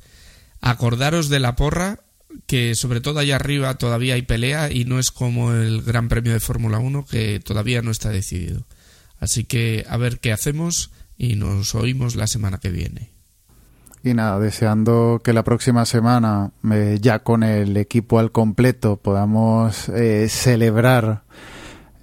[0.62, 2.02] Acordaros de la porra,
[2.46, 6.32] que sobre todo allá arriba todavía hay pelea y no es como el Gran Premio
[6.32, 8.68] de Fórmula 1 que todavía no está decidido.
[9.18, 13.10] Así que a ver qué hacemos y nos oímos la semana que viene.
[14.02, 16.52] Y nada, deseando que la próxima semana,
[17.02, 21.24] ya con el equipo al completo, podamos eh, celebrar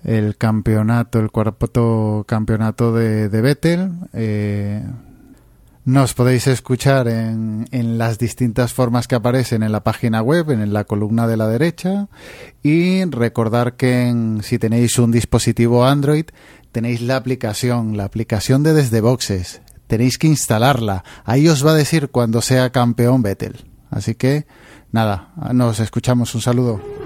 [0.04, 3.92] el campeonato, el cuarto campeonato de, de Vettel.
[4.12, 4.84] Eh,
[5.86, 10.72] nos podéis escuchar en, en, las distintas formas que aparecen en la página web, en
[10.72, 12.08] la columna de la derecha.
[12.62, 16.26] Y recordar que en, si tenéis un dispositivo Android,
[16.72, 21.04] tenéis la aplicación, la aplicación de Desde Boxes tenéis que instalarla.
[21.24, 23.64] Ahí os va a decir cuando sea campeón Vettel.
[23.90, 24.46] Así que,
[24.92, 26.34] nada, nos escuchamos.
[26.34, 27.05] Un saludo.